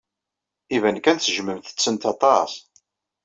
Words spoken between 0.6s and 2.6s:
Iban kan tejjmem-tent aṭas.